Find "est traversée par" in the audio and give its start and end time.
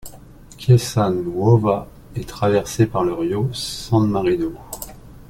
2.15-3.03